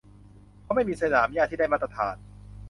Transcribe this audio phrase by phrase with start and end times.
[0.63, 2.15] เพราะไม่มีสนามหญ้าที่ได้มาตรฐาน